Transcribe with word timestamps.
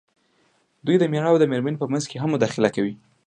دوی 0.85 0.95
د 0.99 1.03
مېړۀ 1.11 1.29
او 1.31 1.37
مېرمنې 1.51 1.77
په 1.79 1.85
منځ 1.91 2.03
کې 2.09 2.21
هم 2.21 2.29
مداخله 2.35 2.69
کوي. 2.75 2.93